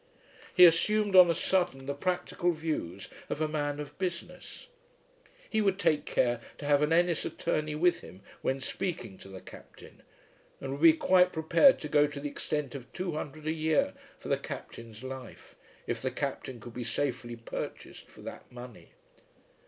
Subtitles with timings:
[0.51, 4.67] He assumed on a sudden the practical views of a man of business.
[5.47, 9.41] He would take care to have an Ennis attorney with him when speaking to the
[9.41, 10.01] Captain,
[10.59, 13.93] and would be quite prepared to go to the extent of two hundred a year
[14.17, 18.93] for the Captain's life, if the Captain could be safely purchased for that money.